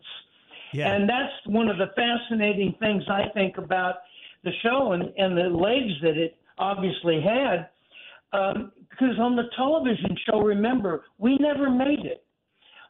Yeah. 0.73 0.93
And 0.93 1.09
that's 1.09 1.33
one 1.45 1.69
of 1.69 1.77
the 1.77 1.87
fascinating 1.95 2.75
things 2.79 3.03
I 3.09 3.29
think 3.33 3.57
about 3.57 3.95
the 4.43 4.51
show 4.63 4.93
and, 4.93 5.11
and 5.17 5.37
the 5.37 5.49
legs 5.55 5.93
that 6.01 6.17
it 6.17 6.37
obviously 6.57 7.21
had 7.21 7.69
um, 8.31 8.71
because 8.89 9.17
on 9.19 9.35
the 9.35 9.49
television 9.55 10.15
show, 10.29 10.41
remember, 10.41 11.05
we 11.17 11.37
never 11.37 11.69
made 11.69 12.05
it. 12.05 12.23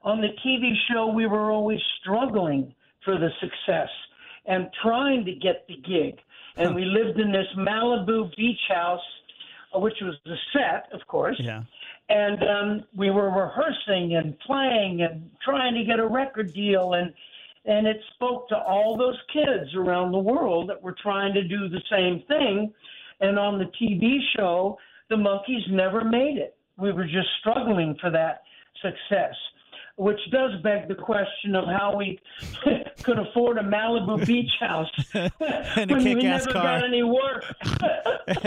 On 0.03 0.21
the 0.21 0.29
TV 0.45 0.73
show, 0.91 1.07
we 1.07 1.27
were 1.27 1.51
always 1.51 1.79
struggling 2.01 2.73
for 3.03 3.17
the 3.17 3.29
success 3.39 3.89
and 4.45 4.67
trying 4.81 5.25
to 5.25 5.33
get 5.33 5.67
the 5.67 5.75
gig. 5.75 6.19
And 6.55 6.75
we 6.75 6.83
lived 6.83 7.19
in 7.19 7.31
this 7.31 7.45
Malibu 7.57 8.35
beach 8.35 8.59
house, 8.67 8.99
uh, 9.73 9.79
which 9.79 9.95
was 10.01 10.15
the 10.25 10.35
set, 10.51 10.91
of 10.93 11.05
course. 11.07 11.37
Yeah. 11.39 11.63
And 12.09 12.43
um, 12.43 12.83
we 12.95 13.11
were 13.11 13.29
rehearsing 13.29 14.15
and 14.15 14.37
playing 14.39 15.01
and 15.01 15.29
trying 15.45 15.75
to 15.75 15.83
get 15.83 15.99
a 15.99 16.07
record 16.07 16.53
deal. 16.53 16.93
And 16.93 17.13
and 17.65 17.85
it 17.87 17.97
spoke 18.15 18.47
to 18.49 18.55
all 18.57 18.97
those 18.97 19.17
kids 19.33 19.73
around 19.75 20.11
the 20.11 20.17
world 20.19 20.69
that 20.69 20.81
were 20.81 20.95
trying 21.01 21.33
to 21.33 21.43
do 21.43 21.69
the 21.69 21.81
same 21.91 22.23
thing. 22.27 22.73
And 23.21 23.37
on 23.37 23.59
the 23.59 23.65
TV 23.81 24.17
show, 24.35 24.77
the 25.09 25.15
Monkees 25.15 25.69
never 25.71 26.03
made 26.03 26.37
it. 26.37 26.55
We 26.77 26.91
were 26.93 27.05
just 27.05 27.27
struggling 27.41 27.97
for 27.99 28.09
that 28.11 28.43
success, 28.81 29.35
which 29.97 30.19
does 30.31 30.51
beg 30.63 30.87
the 30.87 30.95
question 30.95 31.53
of 31.55 31.65
how 31.65 31.95
we 31.97 32.17
could 33.03 33.19
afford 33.19 33.57
a 33.57 33.61
Malibu 33.63 34.25
beach 34.25 34.51
house 34.61 34.87
and 35.13 35.31
a 35.91 35.95
when 35.95 36.03
kick-ass 36.03 36.15
we 36.15 36.23
never 36.23 36.51
car. 36.53 36.63
got 36.63 36.85
any 36.85 37.03
work. 37.03 37.43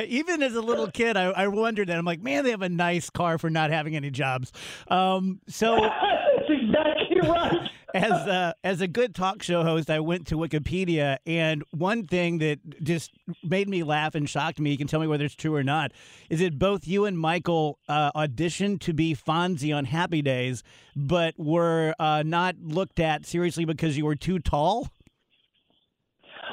Even 0.07 0.42
as 0.42 0.54
a 0.54 0.62
little 0.62 0.90
kid, 0.90 1.16
I, 1.19 1.25
I 1.25 1.49
wondered 1.49 1.88
that. 1.88 1.99
I'm 1.99 2.04
like, 2.07 2.23
man, 2.23 2.45
they 2.45 2.50
have 2.50 2.62
a 2.62 2.69
nice 2.71 3.11
car 3.11 3.37
for 3.37 3.50
not 3.50 3.71
having 3.71 3.95
any 3.97 4.11
jobs. 4.11 4.52
Um, 4.88 5.40
so 5.49 5.76
that's 5.76 6.49
exactly 6.49 6.91
right 7.29 7.71
as 7.95 8.12
a, 8.26 8.55
as 8.64 8.81
a 8.81 8.88
good 8.88 9.14
talk 9.14 9.43
show 9.43 9.62
host, 9.62 9.91
I 9.91 10.00
went 10.00 10.26
to 10.29 10.37
Wikipedia, 10.37 11.19
and 11.26 11.62
one 11.71 12.05
thing 12.05 12.38
that 12.38 12.59
just 12.83 13.12
made 13.43 13.69
me 13.69 13.83
laugh 13.83 14.14
and 14.14 14.29
shocked 14.29 14.61
me, 14.61 14.71
you 14.71 14.79
can 14.79 14.87
tell 14.87 15.00
me 15.00 15.07
whether 15.07 15.25
it's 15.25 15.35
true 15.35 15.55
or 15.55 15.62
not, 15.62 15.93
is 16.31 16.41
that 16.41 16.59
both 16.59 16.87
you 16.87 17.05
and 17.05 17.19
Michael 17.19 17.79
uh, 17.88 18.12
auditioned 18.12 18.81
to 18.81 18.93
be 18.93 19.14
Fonzie 19.14 19.76
on 19.76 19.85
Happy 19.85 20.23
Days, 20.23 20.62
but 20.97 21.35
were 21.38 21.95
uh, 21.99 22.23
not 22.25 22.57
looked 22.62 23.00
at 23.00 23.26
seriously 23.26 23.64
because 23.64 23.97
you 23.97 24.05
were 24.05 24.17
too 24.17 24.38
tall? 24.38 24.88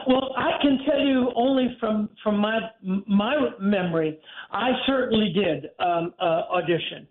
Well, 0.08 0.34
I 0.38 0.52
can 0.62 0.80
tell 0.86 1.00
you 1.00 1.32
only 1.36 1.76
from 1.80 2.10
from 2.24 2.38
my 2.38 2.60
my 3.08 3.36
memory, 3.60 4.20
I 4.52 4.72
certainly 4.88 5.34
did 5.34 5.70
um, 5.80 6.14
uh, 6.20 6.44
audition, 6.52 7.08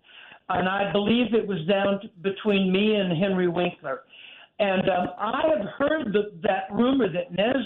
and 0.49 0.67
I 0.67 0.91
believe 0.91 1.33
it 1.33 1.47
was 1.47 1.59
down 1.67 2.01
to, 2.01 2.09
between 2.21 2.71
me 2.71 2.95
and 2.95 3.17
Henry 3.17 3.47
Winkler. 3.47 4.01
And 4.59 4.89
um, 4.89 5.07
I 5.17 5.43
have 5.57 5.67
heard 5.77 6.13
the, 6.13 6.31
that 6.43 6.63
rumor 6.71 7.07
that 7.11 7.31
Nez 7.31 7.65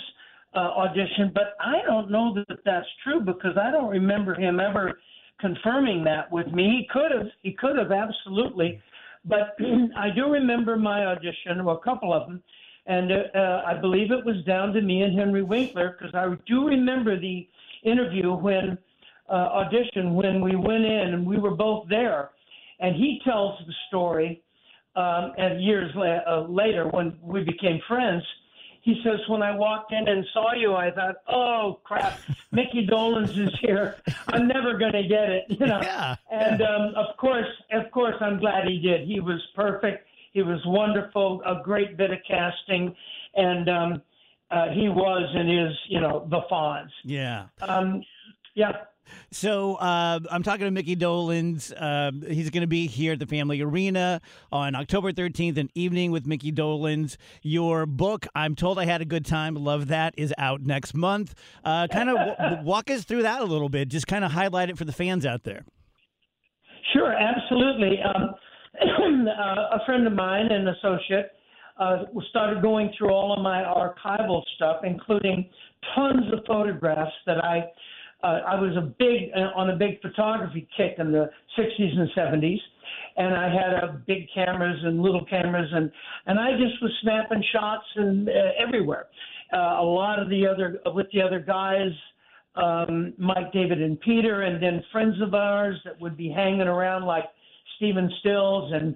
uh, 0.53 0.69
auditioned, 0.77 1.33
but 1.33 1.55
I 1.59 1.81
don't 1.87 2.11
know 2.11 2.35
that 2.35 2.59
that's 2.65 2.85
true 3.03 3.19
because 3.19 3.57
I 3.57 3.71
don't 3.71 3.89
remember 3.89 4.35
him 4.35 4.59
ever 4.59 4.99
confirming 5.39 6.03
that 6.03 6.31
with 6.31 6.47
me. 6.47 6.63
He 6.63 6.87
could 6.91 7.11
have, 7.11 7.27
he 7.41 7.53
could 7.53 7.77
have 7.77 7.91
absolutely, 7.91 8.79
but 9.25 9.57
I 9.97 10.09
do 10.15 10.31
remember 10.31 10.77
my 10.77 11.05
audition, 11.05 11.63
well, 11.65 11.77
a 11.77 11.83
couple 11.83 12.13
of 12.13 12.27
them, 12.27 12.43
and 12.85 13.11
uh, 13.11 13.15
uh, 13.33 13.63
I 13.65 13.79
believe 13.79 14.11
it 14.11 14.25
was 14.25 14.43
down 14.45 14.73
to 14.73 14.81
me 14.81 15.01
and 15.01 15.17
Henry 15.17 15.41
Winkler 15.41 15.97
because 15.97 16.13
I 16.13 16.27
do 16.45 16.67
remember 16.67 17.19
the 17.19 17.47
interview 17.83 18.33
when 18.33 18.77
uh, 19.29 19.31
audition 19.31 20.13
when 20.15 20.41
we 20.41 20.55
went 20.55 20.83
in 20.83 21.13
and 21.13 21.25
we 21.25 21.37
were 21.37 21.55
both 21.55 21.87
there, 21.89 22.31
and 22.79 22.95
he 22.95 23.21
tells 23.23 23.59
the 23.65 23.73
story 23.87 24.41
um, 24.95 25.33
and 25.37 25.63
years 25.63 25.91
la- 25.95 26.21
uh, 26.27 26.47
later 26.47 26.87
when 26.89 27.17
we 27.21 27.43
became 27.43 27.79
friends, 27.87 28.23
he 28.81 29.01
says, 29.01 29.19
when 29.29 29.41
I 29.41 29.55
walked 29.55 29.93
in 29.93 30.09
and 30.09 30.25
saw 30.33 30.53
you, 30.53 30.75
I 30.75 30.91
thought, 30.91 31.15
oh 31.27 31.79
crap, 31.83 32.19
Mickey 32.51 32.85
Dolenz 32.85 33.37
is 33.37 33.57
here. 33.61 33.95
I'm 34.27 34.47
never 34.47 34.77
going 34.77 34.91
to 34.91 35.03
get 35.03 35.29
it, 35.29 35.45
you 35.47 35.65
know. 35.65 35.79
Yeah. 35.81 36.15
And 36.29 36.61
um, 36.61 36.93
of 36.95 37.15
course, 37.17 37.47
of 37.71 37.89
course, 37.91 38.15
I'm 38.19 38.39
glad 38.39 38.67
he 38.67 38.79
did. 38.79 39.07
He 39.07 39.21
was 39.21 39.41
perfect. 39.55 40.05
He 40.33 40.41
was 40.41 40.59
wonderful. 40.65 41.41
A 41.45 41.63
great 41.63 41.95
bit 41.95 42.11
of 42.11 42.19
casting, 42.27 42.93
and 43.35 43.69
um, 43.69 44.01
uh, 44.51 44.69
he 44.69 44.89
was 44.89 45.29
and 45.33 45.49
is, 45.49 45.77
you 45.87 46.01
know, 46.01 46.27
the 46.29 46.41
Fonz. 46.51 46.89
Yeah. 47.05 47.45
Um, 47.61 48.03
yeah. 48.53 48.71
So 49.31 49.75
uh, 49.75 50.19
I'm 50.31 50.43
talking 50.43 50.65
to 50.65 50.71
Mickey 50.71 50.95
Dolenz. 50.95 51.73
Uh, 51.75 52.11
he's 52.27 52.49
going 52.49 52.61
to 52.61 52.67
be 52.67 52.87
here 52.87 53.13
at 53.13 53.19
the 53.19 53.25
Family 53.25 53.61
Arena 53.61 54.21
on 54.51 54.75
October 54.75 55.11
13th, 55.11 55.57
an 55.57 55.69
evening 55.75 56.11
with 56.11 56.25
Mickey 56.25 56.51
Dolenz. 56.51 57.17
Your 57.41 57.85
book, 57.85 58.27
I'm 58.35 58.55
told 58.55 58.79
I 58.79 58.85
had 58.85 59.01
a 59.01 59.05
good 59.05 59.25
time. 59.25 59.55
Love 59.55 59.87
that 59.87 60.13
is 60.17 60.33
out 60.37 60.61
next 60.61 60.93
month. 60.93 61.33
Uh, 61.63 61.87
kind 61.87 62.09
of 62.09 62.17
w- 62.17 62.63
walk 62.63 62.89
us 62.89 63.03
through 63.03 63.23
that 63.23 63.41
a 63.41 63.45
little 63.45 63.69
bit. 63.69 63.87
Just 63.87 64.07
kind 64.07 64.23
of 64.23 64.31
highlight 64.31 64.69
it 64.69 64.77
for 64.77 64.85
the 64.85 64.93
fans 64.93 65.25
out 65.25 65.43
there. 65.43 65.65
Sure, 66.93 67.13
absolutely. 67.13 67.99
Um, 68.03 68.35
uh, 69.27 69.77
a 69.77 69.85
friend 69.85 70.05
of 70.05 70.13
mine, 70.13 70.51
an 70.51 70.67
associate, 70.67 71.31
uh, 71.79 72.03
started 72.29 72.61
going 72.61 72.91
through 72.97 73.09
all 73.09 73.33
of 73.33 73.41
my 73.41 73.63
archival 73.63 74.43
stuff, 74.55 74.81
including 74.83 75.49
tons 75.95 76.31
of 76.31 76.39
photographs 76.45 77.11
that 77.25 77.43
I 77.43 77.63
uh, 78.23 78.39
I 78.47 78.59
was 78.59 78.75
a 78.77 78.81
big 78.81 79.31
uh, 79.35 79.51
on 79.59 79.69
a 79.69 79.75
big 79.75 80.01
photography 80.01 80.67
kick 80.77 80.95
in 80.97 81.11
the 81.11 81.29
60s 81.57 81.99
and 81.99 82.09
70s, 82.15 82.59
and 83.17 83.35
I 83.35 83.49
had 83.49 83.83
uh, 83.83 83.93
big 84.07 84.27
cameras 84.33 84.79
and 84.83 85.01
little 85.01 85.25
cameras, 85.25 85.69
and 85.73 85.91
and 86.25 86.39
I 86.39 86.51
just 86.51 86.81
was 86.81 86.91
snapping 87.01 87.43
shots 87.51 87.85
and 87.95 88.29
uh, 88.29 88.31
everywhere. 88.57 89.07
Uh, 89.53 89.81
a 89.81 89.83
lot 89.83 90.19
of 90.19 90.29
the 90.29 90.47
other 90.47 90.79
with 90.93 91.07
the 91.13 91.21
other 91.21 91.39
guys, 91.39 91.91
um, 92.55 93.13
Mike, 93.17 93.51
David, 93.51 93.81
and 93.81 93.99
Peter, 93.99 94.43
and 94.43 94.63
then 94.63 94.81
friends 94.91 95.21
of 95.21 95.33
ours 95.33 95.75
that 95.83 95.99
would 95.99 96.15
be 96.15 96.29
hanging 96.29 96.61
around 96.61 97.05
like 97.05 97.25
Stephen 97.75 98.09
Stills 98.21 98.71
and 98.73 98.95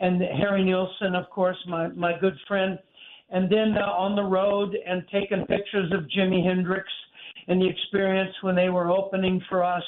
and 0.00 0.22
Harry 0.40 0.64
Nilsson, 0.64 1.16
of 1.16 1.28
course, 1.30 1.58
my 1.66 1.88
my 1.88 2.16
good 2.16 2.38
friend, 2.46 2.78
and 3.30 3.50
then 3.50 3.74
uh, 3.76 3.90
on 3.90 4.14
the 4.14 4.22
road 4.22 4.76
and 4.86 5.02
taking 5.12 5.44
pictures 5.46 5.92
of 5.92 6.04
Jimi 6.16 6.46
Hendrix 6.46 6.88
and 7.46 7.60
the 7.60 7.68
experience 7.68 8.34
when 8.42 8.54
they 8.54 8.68
were 8.68 8.90
opening 8.90 9.42
for 9.48 9.62
us, 9.64 9.82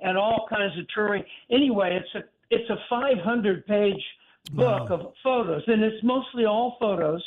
and 0.00 0.16
all 0.16 0.46
kinds 0.48 0.78
of 0.78 0.86
touring. 0.94 1.24
Anyway, 1.50 1.98
it's 2.00 2.14
a 2.14 2.28
it's 2.50 2.68
a 2.70 2.76
500 2.88 3.66
page 3.66 4.02
book 4.52 4.90
wow. 4.90 4.96
of 4.96 5.12
photos, 5.22 5.62
and 5.66 5.82
it's 5.82 6.02
mostly 6.04 6.44
all 6.44 6.76
photos. 6.78 7.22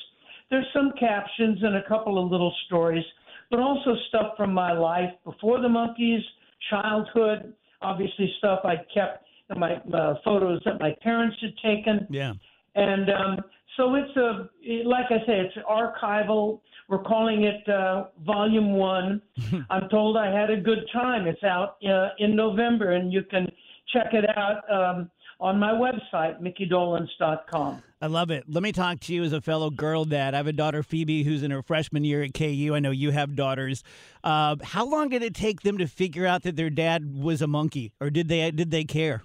There's 0.50 0.67
some 0.74 0.93
captions 1.00 1.59
and 1.62 1.75
a 1.75 1.88
couple 1.88 2.24
of 2.24 2.31
little 2.31 2.53
stories, 2.67 3.03
but 3.50 3.59
also 3.59 3.95
stuff 4.09 4.38
from 4.38 4.53
my 4.53 4.71
life 4.71 5.12
before 5.25 5.59
the 5.59 5.67
Monkees, 5.67 6.21
childhood, 6.69 7.53
obviously 7.81 8.31
stuff 8.38 8.59
I 8.63 8.75
kept 8.93 9.25
my 9.55 9.75
uh, 9.93 10.15
photos 10.24 10.62
that 10.65 10.79
my 10.79 10.93
parents 11.01 11.38
had 11.41 11.53
taken. 11.63 12.07
Yeah. 12.09 12.33
And 12.75 13.09
um, 13.09 13.39
so 13.77 13.96
it's 13.96 14.17
a, 14.17 14.50
like 14.86 15.05
I 15.10 15.19
say, 15.25 15.39
it's 15.39 15.55
archival. 15.69 16.60
We're 16.89 17.03
calling 17.03 17.43
it 17.43 17.67
uh, 17.69 18.05
Volume 18.25 18.74
One. 18.74 19.22
I'm 19.69 19.88
told 19.89 20.17
I 20.17 20.31
had 20.31 20.50
a 20.50 20.57
good 20.57 20.79
time. 20.91 21.27
It's 21.27 21.43
out 21.43 21.77
uh, 21.88 22.10
in 22.17 22.36
November, 22.36 22.93
and 22.93 23.13
you 23.13 23.24
can 23.24 23.48
check 23.93 24.13
it 24.13 24.25
out 24.36 24.69
um, 24.72 25.12
on 25.39 25.60
my 25.60 25.72
website, 25.72 26.41
mickydolenz.com. 26.41 27.84
I 28.01 28.07
love 28.07 28.31
it. 28.31 28.43
Let 28.48 28.63
me 28.63 28.72
talk 28.72 29.00
to 29.01 29.13
you 29.13 29.24
as 29.24 29.34
a 29.34 29.41
fellow 29.41 29.69
girl 29.69 30.05
dad. 30.05 30.34
I 30.34 30.38
have 30.38 30.48
a 30.48 30.53
daughter, 30.53 30.84
Phoebe, 30.84 31.24
who's 31.24 31.43
in 31.43 31.51
her 31.51 31.62
freshman 31.62 32.03
year 32.03 32.24
at 32.24 32.34
KU. 32.34 32.74
I 32.74 32.79
know 32.79 32.91
you 32.91 33.12
have 33.12 33.36
daughters. 33.36 33.84
Uh, 34.24 34.55
how 34.63 34.86
long 34.86 35.10
did 35.10 35.24
it 35.24 35.34
take 35.34 35.62
them 35.62 35.77
to 35.77 35.88
figure 35.88 36.25
out 36.25 36.43
that 36.43 36.55
their 36.55 36.69
dad 36.69 37.15
was 37.15 37.41
a 37.41 37.48
Monkee, 37.48 37.91
or 38.00 38.10
did 38.10 38.27
they 38.27 38.50
did 38.51 38.72
they 38.72 38.84
care? 38.84 39.24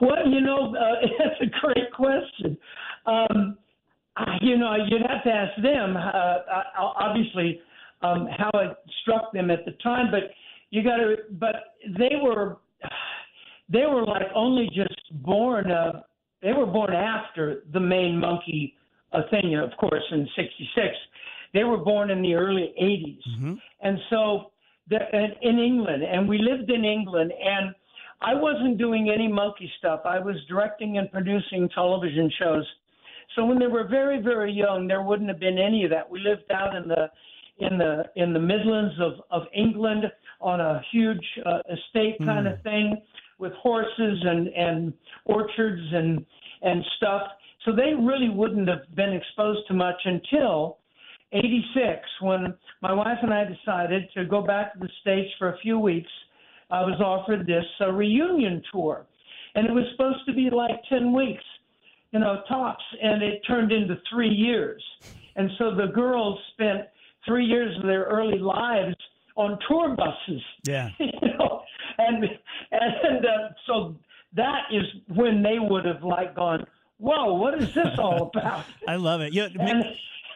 Well, 0.00 0.28
you 0.28 0.40
know, 0.40 0.74
uh, 0.74 1.06
that's 1.18 1.40
a 1.40 1.60
great 1.60 1.92
question. 1.92 2.56
Um, 3.06 3.58
you 4.40 4.56
know, 4.56 4.74
you'd 4.74 5.02
have 5.02 5.22
to 5.24 5.30
ask 5.30 5.62
them. 5.62 5.96
Uh, 5.96 6.38
obviously, 6.78 7.60
um, 8.02 8.28
how 8.36 8.50
it 8.54 8.76
struck 9.02 9.32
them 9.32 9.50
at 9.50 9.64
the 9.64 9.72
time, 9.82 10.10
but 10.10 10.30
you 10.70 10.82
got 10.82 10.96
to. 10.96 11.16
But 11.32 11.74
they 11.98 12.16
were 12.20 12.56
they 13.68 13.86
were 13.86 14.04
like 14.04 14.26
only 14.34 14.68
just 14.74 15.22
born. 15.22 15.70
Uh, 15.70 16.02
they 16.42 16.52
were 16.52 16.66
born 16.66 16.92
after 16.92 17.64
the 17.72 17.80
main 17.80 18.20
Monkee 18.20 18.74
uh, 19.12 19.22
thing, 19.30 19.56
of 19.56 19.70
course, 19.78 20.02
in 20.10 20.28
'66. 20.36 20.86
They 21.54 21.64
were 21.64 21.78
born 21.78 22.10
in 22.10 22.22
the 22.22 22.34
early 22.34 22.74
'80s, 22.80 23.18
mm-hmm. 23.28 23.54
and 23.82 23.98
so 24.10 24.50
the, 24.88 24.98
in 25.42 25.58
England, 25.58 26.02
and 26.02 26.28
we 26.28 26.38
lived 26.38 26.70
in 26.70 26.84
England, 26.84 27.32
and 27.32 27.74
I 28.20 28.34
wasn't 28.34 28.78
doing 28.78 29.10
any 29.14 29.28
Monkee 29.28 29.70
stuff. 29.78 30.00
I 30.04 30.18
was 30.18 30.36
directing 30.48 30.98
and 30.98 31.10
producing 31.10 31.68
television 31.74 32.30
shows. 32.38 32.66
So 33.36 33.44
when 33.44 33.58
they 33.58 33.66
were 33.66 33.86
very, 33.86 34.20
very 34.20 34.52
young, 34.52 34.88
there 34.88 35.02
wouldn't 35.02 35.28
have 35.28 35.38
been 35.38 35.58
any 35.58 35.84
of 35.84 35.90
that. 35.90 36.08
We 36.08 36.20
lived 36.20 36.50
out 36.50 36.74
in 36.74 36.88
the 36.88 37.10
in 37.60 37.76
the 37.76 38.04
in 38.16 38.32
the 38.32 38.40
Midlands 38.40 38.94
of 39.00 39.12
of 39.30 39.46
England 39.54 40.04
on 40.40 40.60
a 40.60 40.80
huge 40.90 41.24
uh, 41.44 41.58
estate 41.70 42.18
kind 42.18 42.46
mm. 42.46 42.54
of 42.54 42.62
thing 42.62 43.00
with 43.38 43.52
horses 43.54 44.24
and 44.24 44.48
and 44.48 44.92
orchards 45.24 45.82
and 45.92 46.24
and 46.62 46.84
stuff. 46.96 47.22
So 47.64 47.72
they 47.72 47.92
really 47.94 48.28
wouldn't 48.28 48.68
have 48.68 48.94
been 48.94 49.12
exposed 49.12 49.66
to 49.68 49.74
much 49.74 50.00
until 50.04 50.78
86 51.32 52.00
when 52.22 52.54
my 52.80 52.92
wife 52.92 53.18
and 53.22 53.34
I 53.34 53.44
decided 53.44 54.04
to 54.14 54.24
go 54.24 54.42
back 54.42 54.72
to 54.72 54.78
the 54.78 54.88
States 55.02 55.28
for 55.38 55.52
a 55.52 55.58
few 55.58 55.78
weeks. 55.78 56.10
I 56.70 56.82
was 56.82 57.00
offered 57.00 57.46
this 57.46 57.64
uh, 57.80 57.90
reunion 57.90 58.62
tour, 58.72 59.06
and 59.54 59.66
it 59.66 59.72
was 59.72 59.84
supposed 59.92 60.26
to 60.26 60.34
be 60.34 60.50
like 60.50 60.80
10 60.88 61.12
weeks, 61.12 61.44
you 62.12 62.20
know, 62.20 62.42
tops, 62.48 62.84
and 63.02 63.22
it 63.22 63.40
turned 63.46 63.72
into 63.72 63.96
three 64.10 64.28
years. 64.28 64.82
And 65.36 65.50
so 65.58 65.74
the 65.74 65.86
girls 65.86 66.38
spent 66.52 66.82
three 67.26 67.44
years 67.44 67.76
of 67.76 67.84
their 67.84 68.04
early 68.04 68.38
lives 68.38 68.96
on 69.36 69.58
tour 69.68 69.94
buses. 69.96 70.42
Yeah. 70.66 70.90
you 70.98 71.08
know, 71.38 71.62
and 71.98 72.24
and 72.72 73.24
uh, 73.24 73.48
so 73.66 73.96
that 74.34 74.62
is 74.72 74.84
when 75.14 75.42
they 75.42 75.58
would 75.58 75.84
have 75.84 76.02
like 76.02 76.34
gone, 76.34 76.66
"Whoa, 76.98 77.34
what 77.34 77.60
is 77.62 77.72
this 77.74 77.98
all 77.98 78.30
about?" 78.34 78.64
I 78.88 78.96
love 78.96 79.20
it. 79.20 79.32
Yeah, 79.32 79.48
and, 79.58 79.84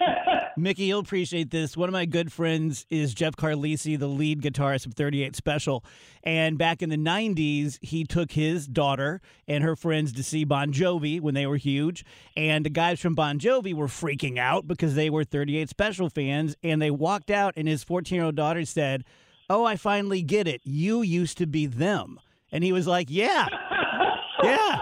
Mickey, 0.56 0.84
you'll 0.84 1.00
appreciate 1.00 1.50
this. 1.50 1.76
One 1.76 1.88
of 1.88 1.92
my 1.92 2.04
good 2.04 2.32
friends 2.32 2.86
is 2.90 3.14
Jeff 3.14 3.36
Carlisi, 3.36 3.98
the 3.98 4.08
lead 4.08 4.42
guitarist 4.42 4.86
of 4.86 4.94
38 4.94 5.34
Special. 5.36 5.84
And 6.22 6.58
back 6.58 6.82
in 6.82 6.90
the 6.90 6.96
90s, 6.96 7.78
he 7.82 8.04
took 8.04 8.32
his 8.32 8.66
daughter 8.66 9.20
and 9.48 9.64
her 9.64 9.76
friends 9.76 10.12
to 10.12 10.22
see 10.22 10.44
Bon 10.44 10.72
Jovi 10.72 11.20
when 11.20 11.34
they 11.34 11.46
were 11.46 11.56
huge. 11.56 12.04
And 12.36 12.64
the 12.64 12.70
guys 12.70 13.00
from 13.00 13.14
Bon 13.14 13.38
Jovi 13.38 13.74
were 13.74 13.86
freaking 13.86 14.38
out 14.38 14.66
because 14.66 14.94
they 14.94 15.10
were 15.10 15.24
38 15.24 15.68
Special 15.68 16.08
fans. 16.08 16.56
And 16.62 16.80
they 16.80 16.90
walked 16.90 17.30
out, 17.30 17.54
and 17.56 17.66
his 17.66 17.84
14 17.84 18.16
year 18.16 18.24
old 18.26 18.36
daughter 18.36 18.64
said, 18.64 19.04
Oh, 19.50 19.64
I 19.64 19.76
finally 19.76 20.22
get 20.22 20.46
it. 20.46 20.60
You 20.64 21.02
used 21.02 21.38
to 21.38 21.46
be 21.46 21.66
them. 21.66 22.20
And 22.50 22.62
he 22.64 22.72
was 22.72 22.86
like, 22.86 23.08
Yeah. 23.10 23.46
Yeah. 24.42 24.76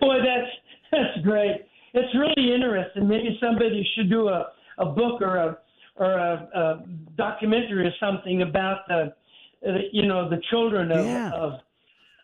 Boy, 0.00 0.16
that's 0.24 0.50
that's 0.90 1.22
great 1.22 1.66
it's 1.94 2.14
really 2.14 2.54
interesting. 2.54 3.08
Maybe 3.08 3.38
somebody 3.40 3.86
should 3.94 4.10
do 4.10 4.28
a, 4.28 4.48
a 4.78 4.86
book 4.86 5.22
or 5.22 5.36
a 5.36 5.58
or 5.96 6.10
a, 6.10 6.48
a 6.54 6.84
documentary 7.16 7.86
or 7.86 7.92
something 8.00 8.42
about 8.42 8.86
the, 8.88 9.14
the 9.62 9.78
you 9.92 10.06
know 10.06 10.28
the 10.28 10.40
children 10.50 10.90
of, 10.90 11.06
yeah. 11.06 11.30
of 11.30 11.52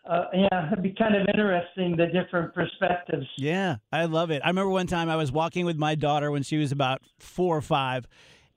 uh, 0.09 0.25
yeah, 0.33 0.71
it'd 0.71 0.83
be 0.83 0.93
kind 0.97 1.15
of 1.15 1.27
interesting 1.27 1.95
the 1.95 2.07
different 2.07 2.53
perspectives. 2.53 3.25
Yeah, 3.37 3.77
I 3.91 4.05
love 4.05 4.31
it. 4.31 4.41
I 4.43 4.47
remember 4.47 4.71
one 4.71 4.87
time 4.87 5.09
I 5.09 5.15
was 5.15 5.31
walking 5.31 5.65
with 5.65 5.77
my 5.77 5.95
daughter 5.95 6.31
when 6.31 6.43
she 6.43 6.57
was 6.57 6.71
about 6.71 7.01
four 7.19 7.55
or 7.55 7.61
five, 7.61 8.07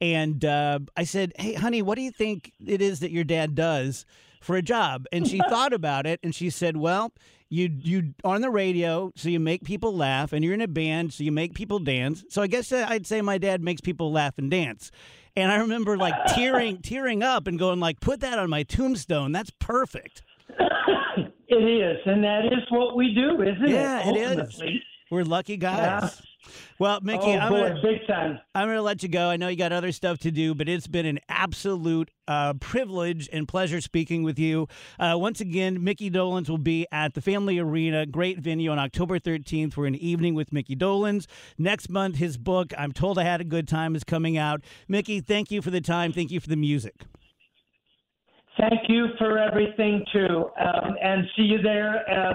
and 0.00 0.44
uh, 0.44 0.80
I 0.96 1.04
said, 1.04 1.32
"Hey, 1.38 1.54
honey, 1.54 1.82
what 1.82 1.96
do 1.96 2.02
you 2.02 2.10
think 2.10 2.52
it 2.66 2.82
is 2.82 3.00
that 3.00 3.12
your 3.12 3.24
dad 3.24 3.54
does 3.54 4.04
for 4.40 4.56
a 4.56 4.62
job?" 4.62 5.06
And 5.12 5.28
she 5.28 5.38
thought 5.48 5.72
about 5.72 6.06
it, 6.06 6.18
and 6.24 6.34
she 6.34 6.50
said, 6.50 6.76
"Well, 6.76 7.12
you 7.54 7.70
you 7.82 8.14
on 8.24 8.40
the 8.40 8.50
radio, 8.50 9.12
so 9.14 9.28
you 9.28 9.38
make 9.38 9.62
people 9.64 9.94
laugh, 9.94 10.32
and 10.32 10.44
you're 10.44 10.54
in 10.54 10.60
a 10.60 10.68
band, 10.68 11.12
so 11.12 11.22
you 11.22 11.30
make 11.30 11.54
people 11.54 11.78
dance. 11.78 12.24
So 12.28 12.42
I 12.42 12.48
guess 12.48 12.72
uh, 12.72 12.84
I'd 12.88 13.06
say 13.06 13.22
my 13.22 13.38
dad 13.38 13.62
makes 13.62 13.80
people 13.80 14.12
laugh 14.12 14.38
and 14.38 14.50
dance. 14.50 14.90
And 15.36 15.50
I 15.50 15.56
remember 15.56 15.96
like 15.96 16.14
tearing 16.34 16.82
tearing 16.82 17.22
up 17.22 17.46
and 17.46 17.58
going 17.58 17.80
like, 17.80 18.00
put 18.00 18.20
that 18.20 18.38
on 18.38 18.50
my 18.50 18.64
tombstone. 18.64 19.32
That's 19.32 19.50
perfect. 19.60 20.22
it 20.48 21.54
is, 21.54 21.98
and 22.06 22.24
that 22.24 22.46
is 22.46 22.64
what 22.70 22.96
we 22.96 23.14
do, 23.14 23.40
isn't 23.40 23.68
yeah, 23.68 24.00
it? 24.00 24.16
Yeah, 24.16 24.32
it 24.32 24.38
is. 24.38 24.60
We're 25.10 25.24
lucky 25.24 25.56
guys. 25.56 26.02
Yeah. 26.02 26.33
Well, 26.78 27.00
Mickey, 27.02 27.22
oh, 27.26 27.38
I'm 27.38 27.52
boy, 27.52 27.68
gonna, 27.68 27.82
big 27.82 28.06
time. 28.06 28.40
I'm 28.54 28.66
going 28.66 28.76
to 28.76 28.82
let 28.82 29.02
you 29.02 29.08
go. 29.08 29.28
I 29.28 29.36
know 29.36 29.48
you 29.48 29.56
got 29.56 29.72
other 29.72 29.92
stuff 29.92 30.18
to 30.18 30.30
do, 30.30 30.54
but 30.54 30.68
it's 30.68 30.86
been 30.86 31.06
an 31.06 31.20
absolute 31.28 32.10
uh, 32.26 32.54
privilege 32.54 33.28
and 33.32 33.46
pleasure 33.46 33.80
speaking 33.80 34.22
with 34.22 34.38
you. 34.38 34.68
Uh, 34.98 35.14
once 35.16 35.40
again, 35.40 35.82
Mickey 35.84 36.10
Dolenz 36.10 36.48
will 36.48 36.58
be 36.58 36.86
at 36.90 37.14
the 37.14 37.20
Family 37.20 37.58
Arena, 37.58 38.06
great 38.06 38.38
venue 38.38 38.70
on 38.70 38.78
October 38.78 39.18
13th 39.18 39.72
for 39.72 39.86
an 39.86 39.94
evening 39.94 40.34
with 40.34 40.52
Mickey 40.52 40.74
Dolenz. 40.74 41.26
Next 41.58 41.88
month, 41.88 42.16
his 42.16 42.36
book, 42.36 42.72
I'm 42.76 42.92
Told 42.92 43.18
I 43.18 43.24
Had 43.24 43.40
a 43.40 43.44
Good 43.44 43.68
Time, 43.68 43.94
is 43.94 44.04
coming 44.04 44.36
out. 44.36 44.62
Mickey, 44.88 45.20
thank 45.20 45.50
you 45.50 45.62
for 45.62 45.70
the 45.70 45.80
time. 45.80 46.12
Thank 46.12 46.30
you 46.30 46.40
for 46.40 46.48
the 46.48 46.56
music. 46.56 47.02
Thank 48.58 48.88
you 48.88 49.08
for 49.18 49.38
everything, 49.38 50.04
too. 50.12 50.50
Um, 50.60 50.96
and 51.02 51.24
see 51.36 51.42
you 51.42 51.60
there. 51.60 52.08
Uh, 52.08 52.34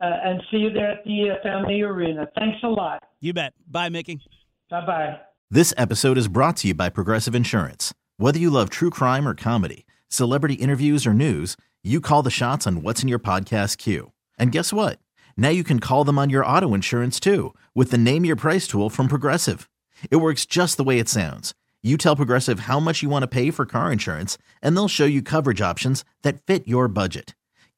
uh, 0.00 0.04
and 0.24 0.42
see 0.50 0.58
you 0.58 0.70
there 0.70 0.92
at 0.92 1.04
the 1.04 1.30
uh, 1.30 1.42
Family 1.42 1.82
Arena. 1.82 2.28
Thanks 2.38 2.58
a 2.62 2.68
lot. 2.68 3.02
You 3.20 3.32
bet. 3.32 3.54
Bye, 3.68 3.88
Mickey. 3.88 4.20
Bye 4.70 4.86
bye. 4.86 5.20
This 5.50 5.74
episode 5.76 6.16
is 6.16 6.28
brought 6.28 6.58
to 6.58 6.68
you 6.68 6.74
by 6.74 6.88
Progressive 6.88 7.34
Insurance. 7.34 7.92
Whether 8.18 8.38
you 8.38 8.50
love 8.50 8.70
true 8.70 8.90
crime 8.90 9.26
or 9.26 9.34
comedy, 9.34 9.84
celebrity 10.08 10.54
interviews 10.54 11.06
or 11.06 11.14
news, 11.14 11.56
you 11.82 12.00
call 12.00 12.22
the 12.22 12.30
shots 12.30 12.66
on 12.66 12.82
what's 12.82 13.02
in 13.02 13.08
your 13.08 13.18
podcast 13.18 13.78
queue. 13.78 14.12
And 14.38 14.52
guess 14.52 14.72
what? 14.72 14.98
Now 15.36 15.48
you 15.48 15.64
can 15.64 15.80
call 15.80 16.04
them 16.04 16.18
on 16.18 16.30
your 16.30 16.44
auto 16.44 16.74
insurance 16.74 17.18
too 17.18 17.54
with 17.74 17.90
the 17.90 17.98
Name 17.98 18.24
Your 18.24 18.36
Price 18.36 18.66
tool 18.66 18.90
from 18.90 19.08
Progressive. 19.08 19.68
It 20.10 20.16
works 20.16 20.46
just 20.46 20.76
the 20.76 20.84
way 20.84 20.98
it 20.98 21.08
sounds. 21.08 21.54
You 21.82 21.96
tell 21.96 22.14
Progressive 22.14 22.60
how 22.60 22.78
much 22.78 23.02
you 23.02 23.08
want 23.08 23.22
to 23.22 23.26
pay 23.28 23.50
for 23.50 23.64
car 23.64 23.90
insurance, 23.90 24.36
and 24.60 24.76
they'll 24.76 24.86
show 24.86 25.06
you 25.06 25.22
coverage 25.22 25.62
options 25.62 26.04
that 26.22 26.44
fit 26.46 26.68
your 26.68 26.88
budget. 26.88 27.34